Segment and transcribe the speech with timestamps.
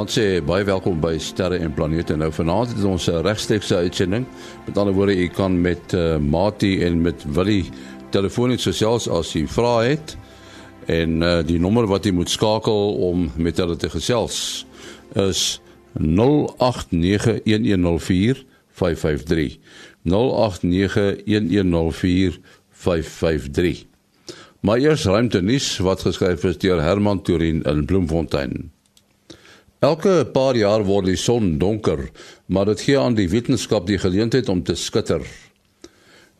[0.00, 2.16] Goeienaand sê baie welkom by Sterre en Planete.
[2.16, 4.24] Nou vanaand het ons 'n regstreekse uitsending.
[4.66, 7.68] Met ander woorde, u kan met uh, Mati en met Willie
[8.10, 10.16] telefonies gesels as u vrae het.
[10.86, 14.66] En uh, die nommer wat u moet skakel om met hulle te gesels
[15.12, 15.60] is
[15.98, 16.02] 0891104553.
[20.08, 20.12] 0891104553.
[24.60, 28.79] Maar eers ruimte nuus wat geskryf is deur Herman Turin in Bloemfontein.
[29.80, 32.02] Elke paar jaar word die son donker,
[32.52, 35.22] maar dit gee aan die wetenskap die geleentheid om te skitter.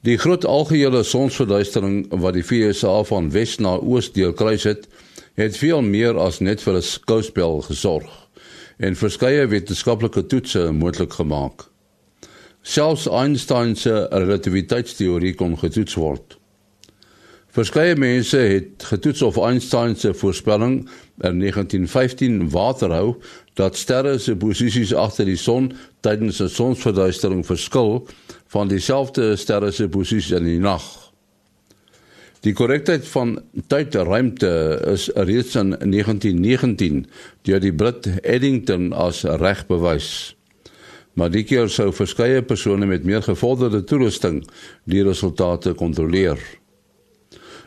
[0.05, 4.85] Die groot algehele sonsverduistering wat die VSA van wes na oos deelkruis het,
[5.41, 8.13] het veel meer as net vir 'n skouspel gesorg
[8.77, 11.65] en verskeie wetenskaplike toetse moontlik gemaak.
[12.63, 16.37] Selfs Einstein se relativiteitsteorie kon getoets word.
[17.51, 20.89] Verskeie mense het getoets of Einstein se voorspelling
[21.21, 23.17] in 1915 waterhou
[23.55, 28.07] dat sterre se posisies agter die son tydens 'n sonsverduistering verskil
[28.47, 31.11] van dieselfde sterre se posisies in die nag.
[32.41, 33.35] Die korrektheid van
[33.67, 37.07] tyd-ruimte is reeds in 1919
[37.43, 40.37] deur die Brit Eddington as reg bewys.
[41.13, 44.41] Maar keer sou verskeie persone met meer gevorderde toerusting
[44.85, 46.41] die resultate kontroleer.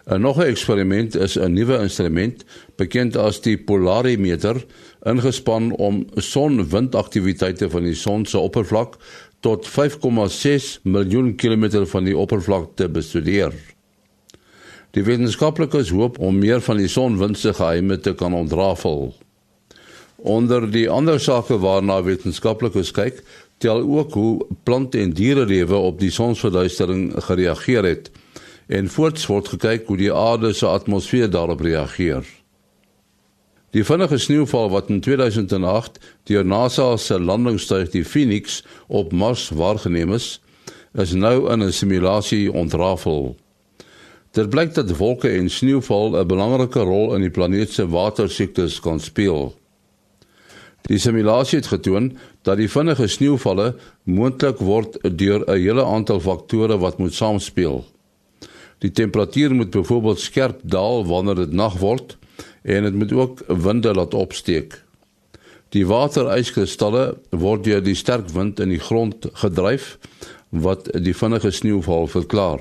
[0.05, 2.43] 'n Nog 'n eksperiment is 'n nuwe instrument
[2.75, 4.65] bekend as die polarimeter
[5.05, 8.97] ingespan om son-windaktiwiteite van die son se oppervlak
[9.39, 13.53] tot 5,6 miljoen kilometer van die oppervlak te bestudeer.
[14.91, 19.15] Die wetenskaplikes hoop om meer van die son-wind se geheime te kan ontrafel.
[20.15, 23.23] Onder die ander sake waarna wetenskaplikes kyk,
[23.57, 28.11] tel ook hoe plante en diere lewe op die sonsverduistering gereageer het
[28.67, 32.25] en voorts word gekyk hoe die aarde se atmosfeer daarop reageer.
[33.73, 35.99] Die vinnige sneeuval wat in 2008
[36.29, 40.41] deur NASA se landingstuig die Phoenix op Mars waargeneem is,
[40.93, 43.35] is nou in 'n simulasie ontrafel.
[44.31, 48.99] Dit blyk dat wolke en sneeuval 'n belangrike rol in die planeet se watersiektes kan
[48.99, 49.55] speel.
[50.81, 56.77] Die simulasie het getoon dat die vinnige sneeuvalle moontlik word deur 'n hele aantal faktore
[56.77, 57.92] wat moet saamspeel.
[58.83, 62.17] Die temperatuur moet byvoorbeeld skerp daal wanneer dit nag word
[62.67, 64.75] en dit moet ook winde laat opsteek.
[65.71, 69.95] Die wateryskristalle word deur die sterk wind in die grond gedryf
[70.49, 72.59] wat die vinnige sneeuval verklaar.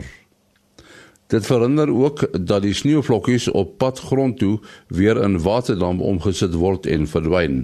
[1.26, 6.86] Dit verhinder ook dat die sneeuvlokkies op pad grond toe weer in waterdamp omgesit word
[6.86, 7.60] en verdwyn.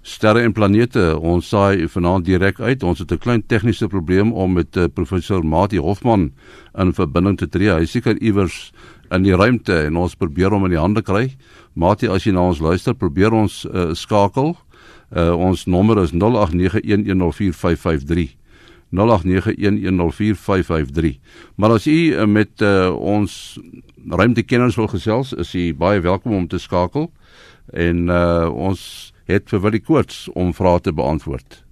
[0.07, 2.83] Sterre en planete, ons saai vanaand direk uit.
[2.83, 6.31] Ons het 'n klein tegniese probleem om met uh, professor Mati Hofman
[6.77, 7.69] in verbinding te tree.
[7.69, 8.71] Hy seker iewers
[9.11, 11.35] in die ruimte en ons probeer hom in die hande kry.
[11.73, 14.55] Mati, as jy na ons luister, probeer ons uh, skakel.
[15.15, 16.17] Uh, ons nommer is 0891104553.
[18.89, 18.95] 0891104553.
[21.55, 23.59] Maar as u uh, met uh, ons
[24.09, 27.11] ruimtekenners wil gesels, is u baie welkom om te skakel.
[27.73, 31.63] En uh, ons het vir Willie Koorts om vrae te beantwoord.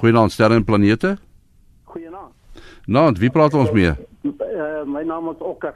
[0.00, 1.16] Goeienaand sterre en planete.
[1.84, 2.32] Goeienaand.
[2.86, 3.92] Nou, wie praat ons mee?
[4.24, 5.74] Uh, my naam is Okker.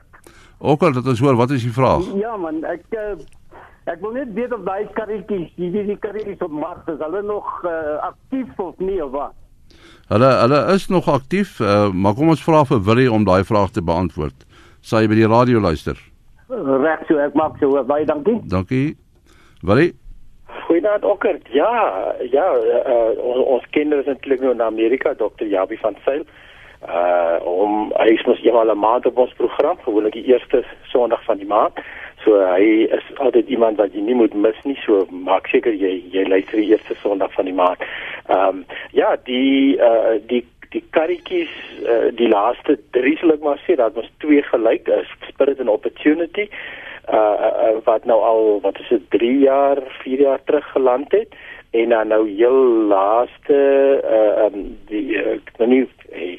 [0.58, 2.06] Okker, dit is hoor, wat is die vraag?
[2.16, 3.12] Ja man, ek uh,
[3.84, 7.48] Ek wil net weet of daai karretjies, die die, karretjies op Mars is hulle nog
[7.68, 9.34] uh, aktief of nie of wat?
[10.08, 13.74] Hulle hulle is nog aktief, uh, maar kom ons vra vir Willie om daai vraag
[13.76, 14.46] te beantwoord.
[14.80, 16.00] Sal jy by die radio luister?
[16.48, 17.84] Reg so, ek maak so.
[17.88, 18.40] Baie dankie.
[18.48, 18.96] Dankie.
[19.64, 19.92] Willie
[20.64, 21.38] Goeienaand Okker.
[21.52, 21.70] Ja,
[22.30, 25.46] ja, uh, ons, ons kinders eintlik nou in Amerika, Dr.
[25.48, 26.24] Jabi van Sail.
[26.84, 31.24] Uh om hy is mos eenmal 'n maand op ons program, gewoonlik die eerste Sondag
[31.24, 31.80] van die maand.
[32.24, 34.78] So hy is altyd iemand wat jy nie moet mis nie.
[34.84, 37.84] So maak seker jy jy luister die eerste Sondag van die maand.
[38.28, 40.44] Ehm um, ja, die uh die
[40.74, 41.52] die karretjies
[41.86, 45.72] uh, die laaste drie sal ek maar sê dat ons twee gelyk is Spirit and
[45.72, 51.12] Opportunity uh, uh wat nou al wat is dit 3 jaar 4 jaar terug geland
[51.14, 51.36] het
[51.74, 52.60] en dan nou heel
[52.90, 53.60] laaste
[54.16, 55.84] uh um die uh, nie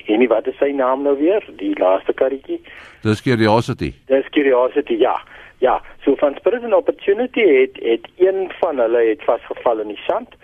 [0.08, 2.60] en nie wat is sy naam nou weer die laaste karretjie
[3.08, 5.16] Dis Curiosity Dis Curiosity ja
[5.66, 5.76] ja
[6.06, 10.36] so van Spirit and Opportunity het het een van hulle het vasgeval in die sand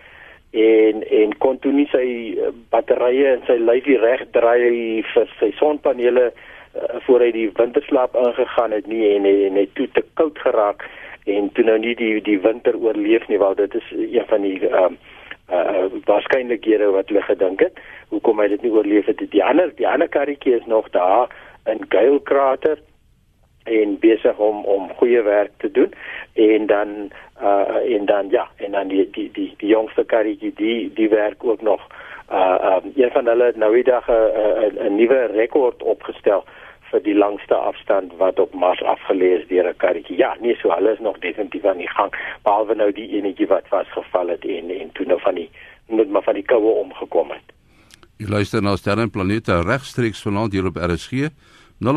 [0.51, 2.07] en en kon toe nie sy
[2.73, 8.75] batterye en sy lyfie reg draai vir sy sonpanele uh, voor hy die winterslaap ingegaan
[8.75, 10.83] het nie en en het toe te koud geraak
[11.25, 14.59] en toe nou nie die die winter oorleef nie want dit is een van die
[14.67, 14.99] ehm uh,
[15.51, 17.79] uh waarskynlikhede wat hulle gedink het.
[18.09, 21.27] Hoekom hy dit nie oorleef het die ander die ander karretjie is nog daar
[21.67, 22.79] in Gale krater
[23.63, 25.93] en besig om om goeie werk te doen
[26.33, 27.11] en dan
[27.41, 31.43] uh en dan ja en dan die die die, die jongste karretjie die die werk
[31.43, 31.81] ook nog
[32.31, 36.43] uh um, een van hulle het nou die dag 'n 'n nuwe rekord opgestel
[36.91, 40.17] vir die langste afstand wat op Mars afgelees deur 'n karretjie.
[40.17, 42.11] Ja, nee, so hulle is nog definitief aan die gang
[42.43, 45.49] behalwe nou die enetjie wat vasgeval het en en toe nou van die
[45.87, 47.47] net maar van die koue omgekom het.
[48.17, 51.11] Jy luister na Sterre en Planete regstreeks vanaand hier op RSG
[51.81, 51.89] 0891104553.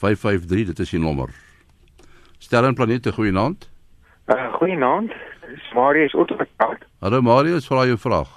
[0.00, 1.28] 553 dit is die nommer.
[2.38, 3.70] Sterre Planete goeienaand.
[4.26, 5.12] Uh, goeienaand.
[5.74, 6.84] Marius Otterkant.
[7.00, 8.28] Hallo Marius, vra jou vraag.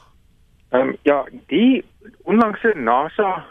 [0.74, 1.84] Ehm um, ja, die
[2.24, 3.46] onlangse NASA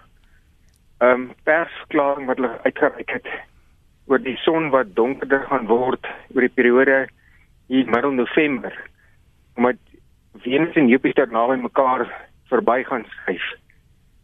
[0.99, 3.29] ehm um, persverklaring wat hulle uitgereik het
[4.07, 7.07] oor die son wat donkerder gaan word oor die periode
[7.67, 8.75] hier middel November
[9.57, 9.79] omdat
[10.43, 12.07] Venus en Jupiter naby mekaar
[12.51, 13.45] verby gaan skuif.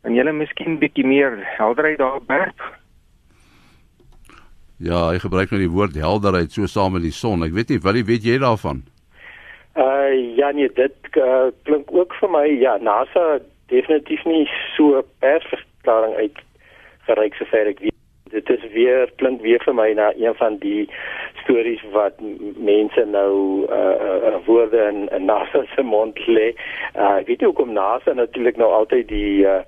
[0.09, 2.63] En jy lê miskien bietjie meer helderheid daar werp.
[4.81, 7.45] Ja, hy gebruik nou die woord helderheid so saam met die son.
[7.45, 8.81] Ek weet nie wat jy weet jy daarvan.
[9.77, 14.47] Uh ja nee, dit uh, klink ook vir my ja, NASA definitief nie
[14.79, 16.41] so persverklaring uit
[17.11, 17.97] gereik sover ek weet.
[18.33, 20.87] Dit is weer klink weer vir my na een van die
[21.43, 22.17] stories wat
[22.57, 23.93] mense nou uh,
[24.31, 26.55] uh woorde in, in NASA se mond lê.
[26.97, 29.61] Uh weet jy hoekom NASA natuurlik nou altyd die uh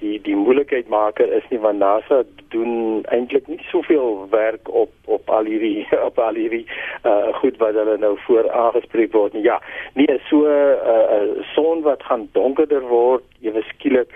[0.00, 2.22] die die moeilikheidmaker is nie want NASA
[2.54, 6.64] doen eintlik nie soveel werk op op al hierdie op al hierdie
[7.04, 9.44] uh goed wat hulle nou voor aangespreek word nie.
[9.44, 9.60] Ja,
[9.94, 10.48] nie so 'n
[10.94, 14.10] uh, uh, son wat gaan donkerder word ewe skielik.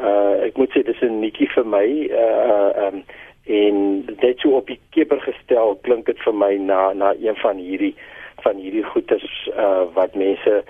[0.00, 1.86] Uh ek moet sê dis 'n netjie vir my
[2.24, 3.04] uh um
[3.46, 3.76] en
[4.20, 7.94] dit so op die keper gestel klink dit vir my na na een van hierdie
[8.42, 10.64] van hierdie goeters uh wat mense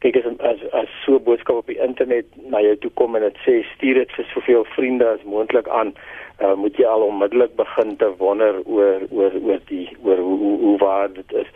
[0.00, 3.40] kyk as as as so boodskap op die internet na jou toe kom en dit
[3.46, 5.94] sê stuur dit vir soveel vriende as moontlik aan
[6.40, 10.56] uh, moet jy al onmiddellik begin te wonder oor oor oor die oor hoe hoe,
[10.66, 11.50] hoe waar dit is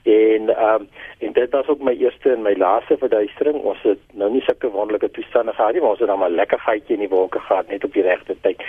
[0.08, 4.02] en ehm um, en dit was ook my eerste en my laaste verduistering ons het
[4.20, 7.02] nou nie sulke wonderlike toestande gehad nie maar ons het dan maar lekker gaatjie in
[7.06, 8.62] die wolke gehad net op die regte tyd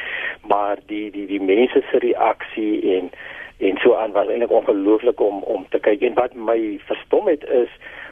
[0.54, 3.12] maar die die die mense se reaksie en
[3.70, 6.60] en so aan was eintlik ongelooflik om om te kyk en wat my
[6.90, 7.70] verstom het is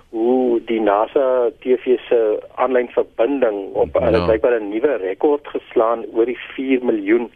[0.10, 2.20] hoe die NASA TV se
[2.56, 4.26] aanlyn verbinding op ja.
[4.26, 7.32] blykbaar 'n nuwe rekord geslaan oor die 4 miljoen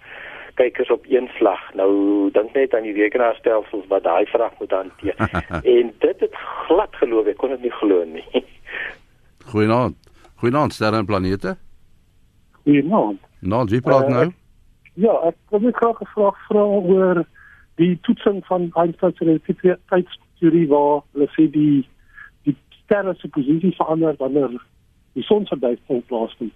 [0.54, 1.74] kykers op een slag.
[1.74, 5.16] Nou dink net aan die rekenaarstelsels wat daai vraag moet hanteer.
[5.76, 6.36] en dit het
[6.68, 8.44] glad geloof, ek kon dit nie glo nie.
[9.52, 9.98] Goeienaand.
[10.36, 11.58] Goeienaand sterre en planete.
[12.64, 13.20] Goeienaand.
[13.40, 14.32] Nou, wie praat uh, nou?
[14.94, 17.24] Ja, ek wil net graag 'n vraag vra oor
[17.80, 21.88] die toetsing van Einstein se relativiteitsteorie waar hulle sê die
[22.44, 24.58] die sterre se posisie verander wanneer
[25.14, 26.54] die son se duisend plaasvind.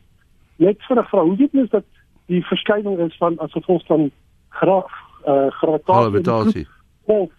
[0.56, 1.86] Net vir 'n vraag, hoe weet mens dat
[2.26, 4.12] die verskyning is van as gevolg van
[4.50, 4.92] graaf
[5.26, 6.68] uh gravitasie
[7.06, 7.30] of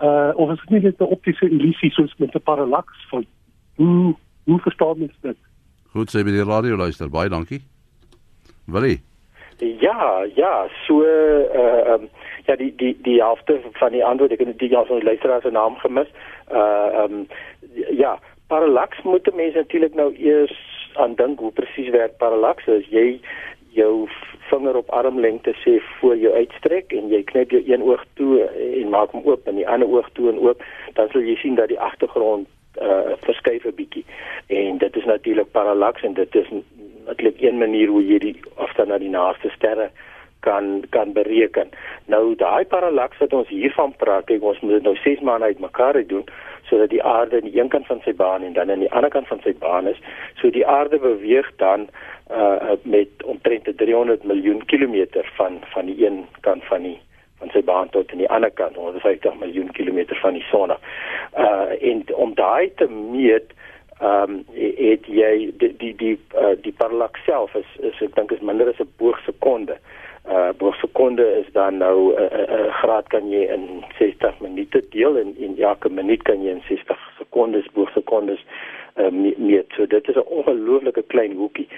[0.00, 3.26] uh of is dit nie net 'n optiese illusie soos met 'n parallaks van
[3.74, 5.36] hoe hoe verstaan mens dit?
[5.92, 7.08] Goed, sê by die radio luister.
[7.10, 7.62] Baie dankie.
[8.64, 9.00] Willie.
[9.58, 12.08] Ja, ja, so uh um,
[12.46, 15.42] ja die die die helfte van die antwoord ek het die ja van die luisteraar
[15.42, 16.08] se naam gemis.
[16.52, 17.26] Uh um
[17.90, 20.56] ja, parallaks moet mense natuurlik nou eers
[20.94, 22.68] aan dink hoe presies werk parallaks.
[22.68, 23.20] As jy
[23.78, 24.08] jou
[24.50, 28.92] vinger op armlengte sê voor jou uitstrek en jy knip jou een oog toe en
[28.94, 30.62] maak hom oop en die ander oog toe en oop,
[30.98, 34.04] dan sal jy sien dat die agtergrond uh verskuif 'n bietjie.
[34.46, 36.50] En dit is natuurlik parallaks en dit is
[37.06, 39.90] natuurlik een manier hoe jy die afstand na die naaste sterre
[40.40, 41.68] kan kan bereken.
[42.06, 46.06] Nou daai parallaks wat ons hiervan praat, kyk ons moet dit nou 6 maande uitmekaar
[46.06, 46.24] doen
[46.68, 49.10] sodat die aarde aan die een kant van sy baan en dan aan die ander
[49.10, 50.00] kant van sy baan is.
[50.40, 51.88] So die aarde beweeg dan
[52.30, 56.98] uh met omtrent 300 miljoen kilometer van van die een kant van die
[57.38, 60.74] van sy baan tot aan die ander kant, 150 miljoen kilometer van die son.
[61.38, 63.54] Uh en om daai te meet
[64.00, 68.30] ehm um, het jy die die die uh, die parallaks self is, is ek dink
[68.30, 69.74] is minder as 'n boogsekonde.
[70.28, 75.16] Uh boogsekonde is dan nou 'n uh, uh, graad kan jy in 60 minute deel
[75.16, 78.44] en in elke minuut kan jy in 60 sekondes boogsekondes
[78.96, 79.66] uh, meet.
[79.76, 81.68] So dit is 'n ongelooflike klein hoekie.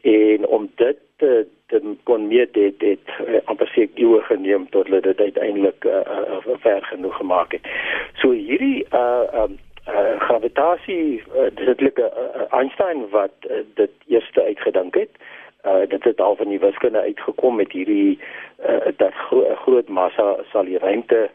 [0.00, 5.00] En om dit te te kon meet dit uh, amper seker eeue geneem tot hulle
[5.00, 7.66] dit uiteindelik uh, uh, ver genoeg gemaak het.
[8.14, 9.58] So hierdie uh um,
[9.88, 12.06] uh, gravitasie uh, dit is uh,
[12.50, 15.10] Einstein wat uh, dit eerste uitgedink het.
[15.10, 15.35] Uh,
[15.88, 18.18] dit het al van die wiskunde uitgekom met hierdie
[18.68, 21.30] uh, dat gro groot massa sal die ruimte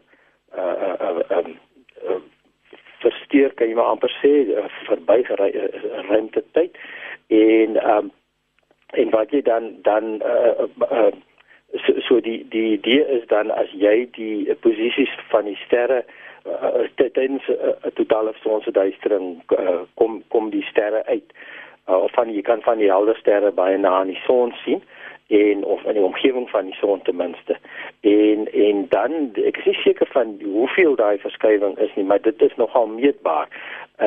[0.58, 1.58] uh, uh, uh, um,
[2.08, 2.22] uh,
[3.04, 5.22] versteur kan jy maar amper sê uh, verby
[6.08, 6.78] ruimte tyd
[7.28, 8.12] en um,
[8.92, 11.12] en wat jy dan dan uh, uh,
[11.86, 16.22] so, so die die idee is dan as jy die posisies van die sterre uh,
[16.46, 21.34] uh, tydens 'n uh, totale sonseduistering uh, kom kom die sterre uit
[21.92, 24.84] uh, of van jy kan van die helder sterre baie na aan die son sien
[25.28, 27.58] en of in die omgewing van die son ten minste
[28.08, 32.48] en en dan ek is nie seker van hoeveel daai verskywing is nie maar dit
[32.48, 33.52] is nogal meetbaar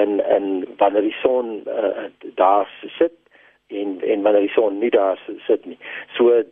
[0.02, 0.48] en en
[0.80, 2.08] wanneer die son uh,
[2.40, 3.16] daar sit
[3.66, 5.78] en en wanneer die son nie daar sit nie.
[6.16, 6.42] So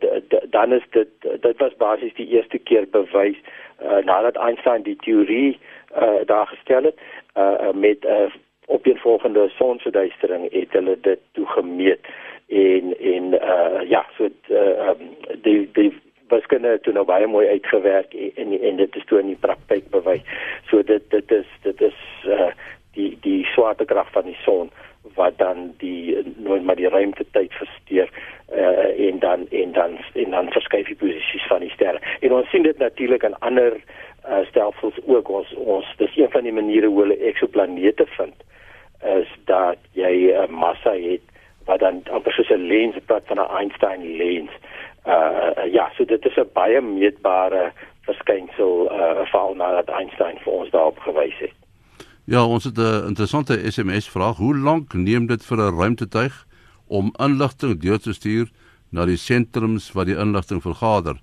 [0.49, 1.09] dan is dit
[1.41, 3.37] dit was basies die eerste keer bewys
[3.83, 5.59] uh, nadat Einstein die teorie
[5.95, 6.99] uh, daar gestel het
[7.37, 8.31] uh, met 'n uh,
[8.65, 12.05] opeenvolgende sonverduistering het hulle dit toegemeet
[12.47, 15.09] en en uh, ja so uh, um,
[15.41, 15.91] die die
[16.49, 20.23] gene toe nou baie mooi uitgewerk en en dit is toe in die praktyk bewys.
[20.69, 22.51] So dit dit is dit is uh,
[22.93, 24.71] die die swaartekrag van die son
[25.15, 28.09] wat dan die nooit maar die ruimte tyd versteur
[28.55, 31.99] uh, en dan en dan en dan verskuif die posisies van die sterre.
[32.19, 36.43] En ons sien dit natuurlik aan ander uh, stelsels ook ons ons dis een van
[36.43, 38.43] die maniere hoe hulle eksoplanete vind
[39.03, 41.21] is dat jy 'n uh, massa het
[41.65, 44.51] wat dan amper soos 'n lens praat van 'n Einstein lens.
[45.07, 50.69] Uh ja, so dit is 'n baie meetbare verskynsel uh veral nadat Einstein vir ons
[50.69, 51.62] daarop gewys het.
[52.25, 54.37] Ja, ons het 'n interessante SMS vraag.
[54.37, 56.45] Hoe lank neem dit vir 'n ruimtetuig
[56.87, 58.49] om inligting deur te stuur
[58.89, 61.21] na die sentrums waar die inligting vergader?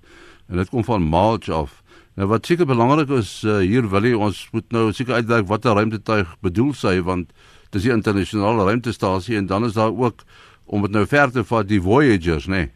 [0.49, 1.83] En dit kom van March af.
[2.15, 5.65] Nou wat seker belangrik is uh, hier wil jy ons moet nou seker uitwerk wat
[5.65, 7.33] 'n ruimtetuig bedoel sy want
[7.71, 10.25] dis die internasionale ruimtestasie en dan is daar ook
[10.67, 12.55] om dit nou ver te vat die Voyagers, né?
[12.55, 12.71] Nee?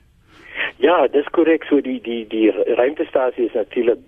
[0.77, 3.99] Ja, dis korrek so die die die ruimtestasie is natuurlik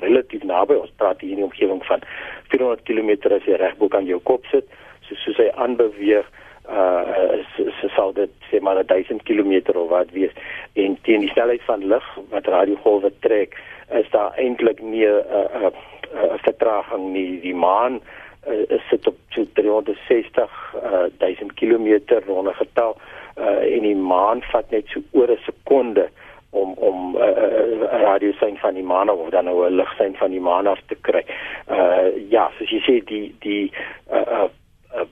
[0.00, 0.74] relatief naby.
[0.74, 2.04] Ons praat hier in die omgewing van
[2.52, 4.68] 400 km as jy reg bo kan jou kop sit.
[5.08, 6.28] So soos hy aanbeweeg
[6.70, 7.40] uh
[7.80, 10.34] so sou dit sê maar 1000 km of wat wees.
[10.74, 13.56] En teen die snelheid van lig wat radiogolwe trek
[14.00, 15.72] is daar eintlik nie 'n uh, uh,
[16.14, 17.40] uh, vertraging nie.
[17.40, 18.00] Die maan
[18.46, 21.88] uh, sit op so 360 uh, 1000 km
[22.26, 22.96] ronde getal
[23.38, 26.08] uh, en die maan vat net so oor 'n sekonde
[26.50, 30.30] om om 'n uh, uh, radiosein van die maan of dan nou 'n ligsein van
[30.30, 31.24] die maan af te kry.
[31.70, 33.72] Uh ja, soos jy sê die die
[34.12, 34.48] uh uh,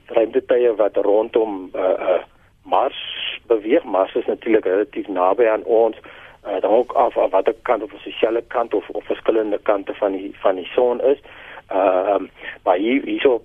[0.07, 2.21] ruimtetye wat rondom uh uh
[2.63, 2.99] Mars
[3.47, 5.97] beweeg, Mars is natuurlik relatief naby aan ons.
[6.47, 10.11] uh, dan ook af af watter kant of sosiale kant of of verskillende kante van
[10.11, 11.19] die van die son is.
[11.67, 12.29] Ehm uh,
[12.63, 13.41] maar hier hierso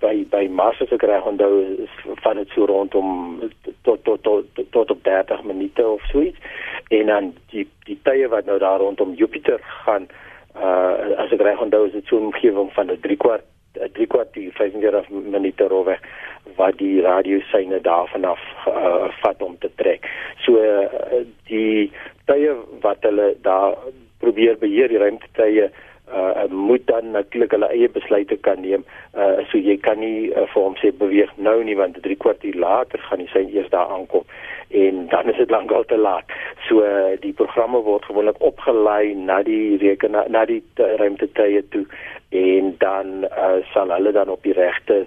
[0.00, 3.40] by by Mars as ek reg onthou is van dit so rondom
[3.82, 6.38] tot tot tot tot op 30 minute of so iets.
[6.88, 10.08] En dan die die tye wat nou daar rondom Jupiter gaan
[10.56, 14.06] uh as ek reg onthou is dit so 'n omgewing van 'n 3 kwart 3
[14.06, 16.00] kwart 45 minute roweg
[16.56, 20.06] wat die radiosyne daarvan af uh, vat om te trek.
[20.44, 21.92] So uh, die
[22.24, 23.76] tye wat hulle daar
[24.18, 25.70] probeer beheer die ruimtetye
[26.12, 28.84] uh moet dan natuurlik hulle eie besluite kan neem.
[29.14, 32.56] Uh so jy kan nie uh, vir hom sê beweeg nou nie want 3 kwartier
[32.56, 34.24] later gaan die sein eers daar aankom
[34.68, 36.24] en dan is dit lankal te laat.
[36.68, 41.86] So uh, die programme word gewoonlik opgelei na die rekenaar na die ruimtetye toe
[42.28, 45.06] en dan uh, sal hulle dan op die regte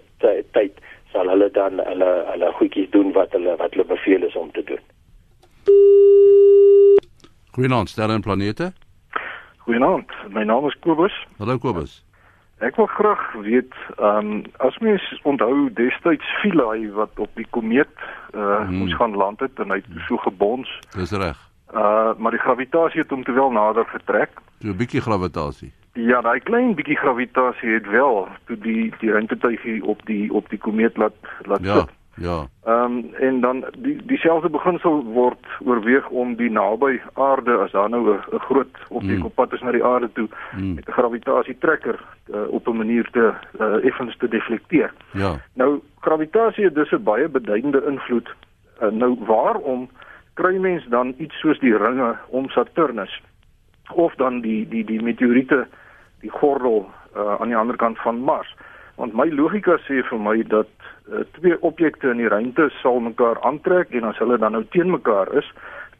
[0.51, 0.81] tyd
[1.11, 4.63] sal hulle dan hulle hulle goedjies doen wat hulle wat hulle beveel is om te
[4.63, 4.83] doen.
[7.51, 8.71] Goeienaand, sterre en planete.
[9.57, 10.11] Goeienaand.
[10.31, 11.15] My naam is Kobus.
[11.37, 11.99] Hallo Kobus.
[12.61, 17.91] Ek wil graag weet, ehm um, as mens onthou destyds Philae wat op die komeet
[18.35, 18.81] uh hmm.
[18.85, 20.69] ons gaan land het en hy het so gebons.
[20.95, 21.39] Dis reg.
[21.73, 24.39] Uh maar die gravitasie het hom te wel nader getrek.
[24.61, 25.71] So 'n bietjie gravitasie.
[25.93, 30.59] Ja, daai klein bietjie gravitasie het wel toe die die ruimtetuigie op die op die
[30.59, 31.79] komeet laat laat ja.
[31.79, 31.89] sit.
[32.15, 32.47] Ja.
[32.63, 37.89] Ehm um, en dan die dieselfde beginsel word oorweeg om die naby aarde as daar
[37.89, 39.25] nou 'n groot objek mm.
[39.25, 40.73] op pad is na die aarde toe mm.
[40.73, 41.99] met 'n gravitasietrekker
[42.33, 44.93] uh, op 'n manier te uh, effens te deflekteer.
[45.11, 45.35] Ja.
[45.53, 48.35] Nou gravitasie het dus 'n baie beduidende invloed.
[48.81, 49.89] Uh, nou waarom
[50.33, 53.21] kry mens dan iets soos die ringe om Saturnus
[53.93, 55.67] of dan die die die meteoriete
[56.19, 58.55] die gordel uh, aan die ander kant van Mars?
[59.01, 60.69] Want my logika sê vir my dat
[61.09, 64.91] uh, twee objekte in die ruimte sal mekaar aantrek en as hulle dan nou teen
[64.93, 65.47] mekaar is,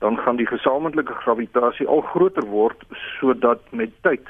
[0.05, 2.86] dan gaan die gesamentlike gravitasie al groter word
[3.17, 4.29] sodat met tyd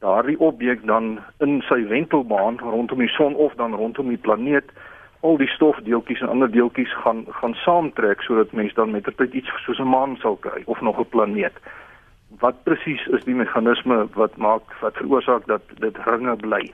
[0.00, 4.72] daardie objek dan in sy wentelbaan rondom die son of dan rondom die planeet
[5.20, 9.52] al die stofdeeltjies en ander deeltjies gaan gaan saamtrek sodat mens dan met tyd iets
[9.66, 11.56] soos 'n maan sal kry of nog 'n planeet.
[12.40, 16.64] Wat presies is die meganisme wat maak wat veroorsaak dat dit ringe bly?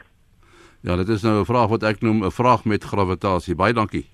[0.85, 3.55] Ja, dit is nou 'n vraag wat ek noem 'n vraag met gravitasie.
[3.55, 4.07] Baie dankie.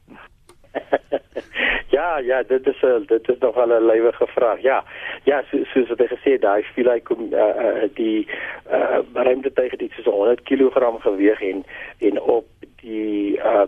[1.96, 4.60] ja, ja, dit is dit is nog wel 'n lywige vraag.
[4.62, 4.84] Ja.
[5.24, 8.28] Ja, so, soos wat ek gesê het, daai spieelai kom uh, uh, die
[8.70, 11.64] uh, ruimte tegen dit so 100 kg geweg en
[11.98, 12.46] en op
[12.80, 13.66] die uh,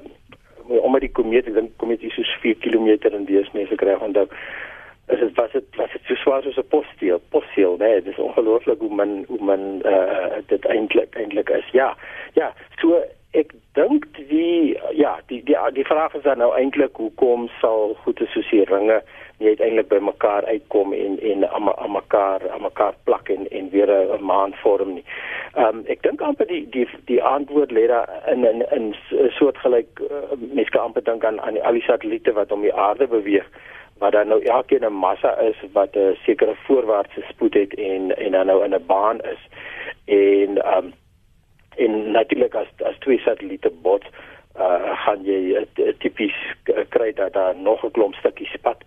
[0.67, 3.99] omdat die komeet, ek dink komeet is so 4 km in die is mense kry
[3.99, 4.29] onthou
[5.09, 8.19] is dit was dit was dit so swaar soos 'n possteel possteel nee dit is
[8.19, 11.69] ongelooflik hoe man hoe man uh, dit eintlik eintlik is.
[11.73, 11.97] Ja
[12.33, 17.49] ja so ek dink die ja die die die vraag is dan nou eintlik hoekom
[17.61, 19.03] sal goede soos hier ringe
[19.39, 23.91] nie uiteindelik by mekaar uitkom en en aan mekaar aan mekaar plak en en weer
[23.91, 25.05] 'n maan vorm nie.
[25.55, 28.95] Ehm um, ek dink amper die die die antwoord lê daar in in 'n
[29.39, 33.07] soortgelyk uh, mens kan amper dink aan aan al die satelliete wat om die aarde
[33.07, 33.49] beweeg
[34.03, 38.31] wat dan nou elkeen 'n massa is wat 'n sekere voorwaartse spoed het en en
[38.33, 39.43] dan nou in 'n baan is.
[40.05, 40.93] En ehm um,
[41.77, 44.07] en natuurlik as as twee satelliete bots
[44.57, 45.67] uh gaan jy
[45.99, 46.37] tipies
[46.89, 48.81] kry dat daar nog 'n klomp stukkies spat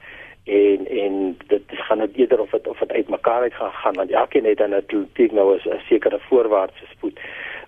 [0.44, 4.12] en en dit gaan net eerder of dit of dit uitmekaar uit gaan gaan want
[4.12, 7.20] elkeen het dan natuurlik nou 'n sekere voorwaartse spoed.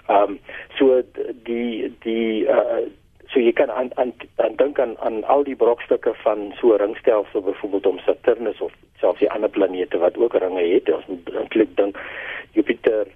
[0.07, 0.39] Ehm um,
[0.77, 1.01] so
[1.43, 2.86] die die uh
[3.27, 7.41] so jy kan aan aan aan dink aan aan al die brokstukke van so ringstelsel
[7.41, 10.89] byvoorbeeld om Saturnus of selfs die ander planete wat ook ringe het.
[10.89, 11.99] Ons moet eintlik dink
[12.51, 13.07] Jupiter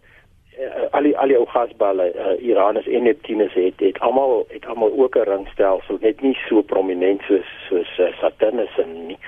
[0.60, 4.66] uh, al die al die ou gasballe uh, Uranus en Neptunus het het almal het
[4.66, 9.20] almal ook 'n ringstelsel net nie so prominent soos soos uh, Saturnus en nie.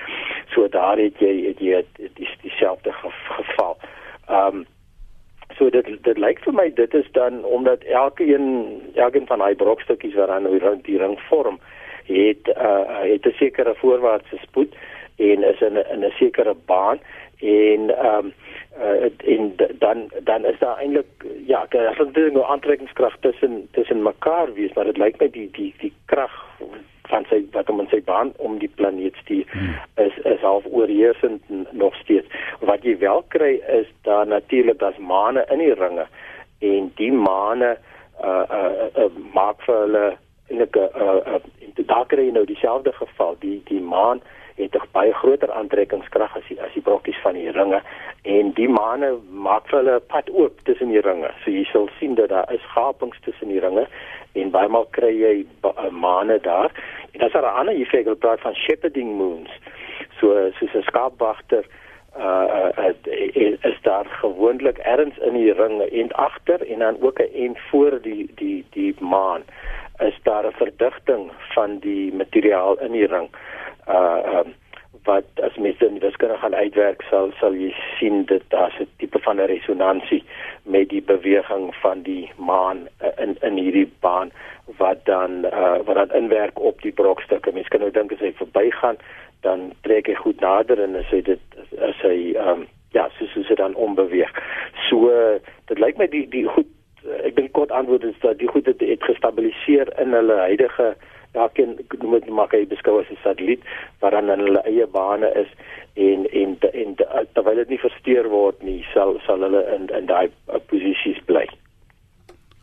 [0.54, 1.84] So daar het jy het jy
[2.42, 3.76] dieselfde geval.
[4.28, 4.66] Ehm um,
[5.58, 8.46] So dit dit lyk vir my dit is dan omdat elkeen
[8.94, 11.60] elkeen van daai brokstukkies wat dan rond die ring vorm
[12.06, 14.74] het uh het 'n sekere voorwaartse spoed
[15.16, 16.98] en is in 'n 'n sekere baan
[17.38, 18.32] en ehm um,
[18.78, 21.06] uh, en dan dan is daar eintlik
[21.46, 25.74] ja, daar is 'n aantrekkingskrag tussen tussen mekaar wees maar dit lyk my die die
[25.78, 26.34] die krag
[27.08, 29.74] van sy wat om sy baan om die planeet stuur hmm.
[30.04, 32.28] is is half oorheersend nog steeds.
[32.60, 36.06] Wat jy wel kry is daar natuurlik as maane in die ringe
[36.64, 37.76] en die maane
[38.24, 40.04] uh uh, uh maak vir hulle
[40.48, 43.36] eintlik 'n uh, uh, daar kry jy nou dieselfde geval.
[43.38, 44.20] Die die maan
[44.56, 47.82] het 'n baie groter aantrekkingskrag as die as die brokkies van die ringe
[48.22, 51.30] en die maane maak vir hulle 'n pad oop tussen die ringe.
[51.44, 53.86] So jy sal sien dat daar is gapings tussen die ringe
[54.32, 56.70] en baie maal kry jy uh, maane daar.
[57.12, 59.50] En dan is daar 'n ander effek wat praat van shepherding moons.
[60.20, 61.64] So soos 'n skaapwagter
[62.18, 62.94] uh, uh
[63.70, 67.58] is daar gewoonlik ergens in die ring 'n end agter en dan ook 'n end
[67.70, 69.42] voor die die die maan
[69.98, 73.28] is daar 'n verdigting van die materiaal in die ring.
[73.88, 74.54] Uh um,
[75.04, 79.18] wat as mens dit wiskundig gaan uitwerk sal sal jy sien dat daar 'n tipe
[79.18, 80.24] van 'n resonansie
[80.62, 84.30] met die beweging van die maan uh, in in hierdie baan
[84.76, 87.52] wat dan uh, wat dan inwerk op die brokstukke.
[87.52, 88.96] Mens kan nou dink as hy verbygaan,
[89.40, 91.40] dan trek hy goed nader en as hy dit
[91.78, 94.32] as hy um, ja, so so sit dan onbeweeg.
[94.88, 95.10] So
[95.66, 96.70] dit lyk my die die goed
[97.24, 100.94] ek dink kort antwoord is dat die goed het, het gestabiliseer in hulle huidige
[101.34, 103.62] ja, ken noem dit maar hy beskou as 'n satelliet
[104.00, 105.50] wat dan in hulle eie bane is
[105.94, 106.94] en en en
[107.32, 111.46] terwyl dit nie versteur word nie, sal sal hulle in in daai uh, posisies bly.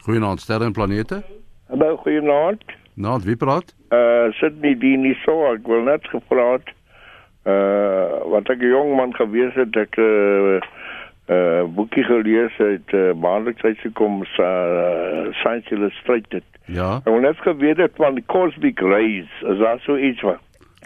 [0.06, 1.21] Goeienaand sterre en planete.
[1.69, 2.63] Hallo, goeienaand.
[2.93, 3.75] Nou, wie praat?
[3.91, 6.67] Uh Sydney Dini so, ek wil net gepraat
[7.45, 10.60] uh wat ek 'n jong man gewees het ek uh
[11.32, 16.44] uh boekie gelees het uh, maandeliks uitgekom uh, Science Illustrated.
[16.65, 16.98] Ja.
[17.06, 20.41] Ek wil net geweet het van die cosmic rays, is daar so iets wat?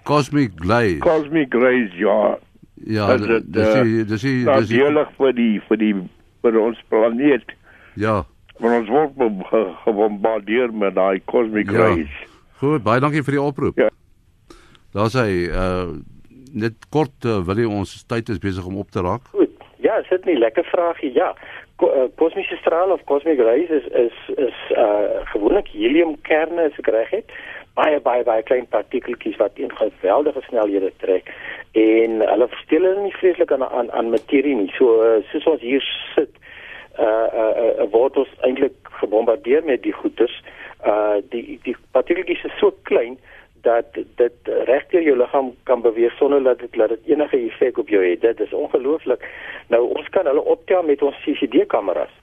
[0.06, 1.00] Cosmic Rays.
[1.02, 2.38] Cosmic rays, ja.
[2.86, 5.94] Ja, Is dit, dis dis dis die dierlik vir die vir die
[6.46, 7.56] vir ons planeet.
[7.98, 8.20] Ja.
[8.62, 9.16] Want ons word
[9.84, 11.88] gebombardeer met daai cosmic Ja.
[11.88, 12.12] rays.
[12.62, 13.80] Goed, baie dankie vir die oproep.
[13.80, 13.90] Ja.
[14.94, 15.96] Daar's hy uh
[16.56, 19.26] net kort uh, wil hy ons tyd is besig om op te raak.
[19.34, 19.45] Goed.
[19.96, 21.12] Ja, sit nie lekker vragie.
[21.14, 21.36] Ja.
[21.80, 26.90] Ko, uh, kosmiese straal of cosmic rays is is is uh gewoonlik heliumkerne as ek
[26.92, 27.32] reg het.
[27.80, 31.32] Baie baie baie klein partikeltjies wat in geweldige snelhede trek
[31.80, 34.72] en hulle verstel hulle nie vreeslik aan aan aan materie nie.
[34.76, 36.36] So uh, soos ons hier sit
[37.00, 40.36] uh uh, uh word ons eintlik gebombardeer met die goeters.
[40.84, 43.16] Uh die die partikeltjies is so klein
[43.66, 47.78] dat dit reg deur jou liggaam kan beweeg sonder dat dit dat dit enige effek
[47.82, 48.22] op jou het.
[48.22, 49.26] Dit is ongelooflik.
[49.74, 52.14] Nou ons kan hulle optel met ons CCD-kameras.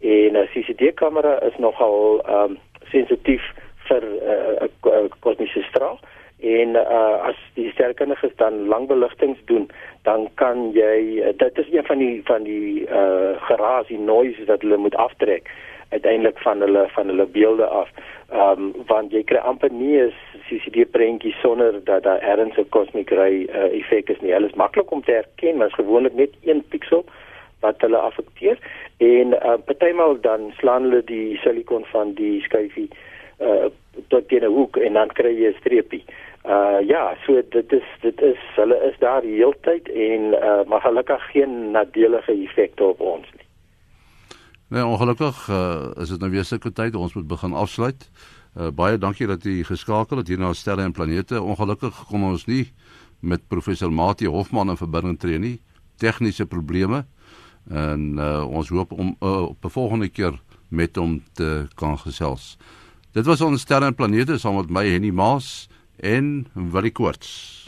[0.00, 2.58] En 'n CCD-kamera is nogal ehm um,
[2.94, 3.42] sensitief
[3.88, 5.98] vir 'n uh, uh, kosmiese straal
[6.42, 9.68] en uh, as die sterrenkundiges dan lang beligtings doen,
[10.02, 14.44] dan kan jy uh, dit is een van die van die uh, geraas, die noise
[14.44, 15.50] wat hulle moet aftrek
[15.92, 17.88] uiteindelik van hulle van hulle beelde af.
[18.32, 20.12] Ehm um, want jy kry amper nie 'n
[20.48, 24.32] CCD prentjie sonder dat daar ergens 'n cosmic ray uh, effek is nie.
[24.32, 27.04] Hulle is maklik om te herken, maar is gewoonlik net een piksel
[27.60, 28.58] wat hulle affekteer
[28.96, 32.88] en uh, partymal dan slaan hulle die silikon van die skyfie
[33.40, 33.70] uh,
[34.08, 36.04] tot teen 'n hoek en dan kry jy 'n streepie.
[36.46, 40.80] Uh ja, so dit is dit is hulle is daar die heeltyd en uh, maar
[40.80, 43.41] gelukkig geen nadelige effekte op ons nie.
[44.72, 48.06] Nee, ongelukkig uh, is dit nou weer sulke tyd ons moet begin afsluit.
[48.56, 51.42] Uh, baie dankie dat u geskakel het hier na sterre en planete.
[51.44, 52.70] Ongelukkig kon ons nie
[53.20, 55.58] met professor Mati Hofman in verbinding tree nie.
[56.00, 57.02] Tegniese probleme.
[57.68, 62.56] En uh, ons hoop om uh, op 'n volgende keer met hom te kan gesels.
[63.12, 65.68] Dit was ons sterre en planete saam met my Henny Maas
[66.00, 67.61] en Willie Koorts.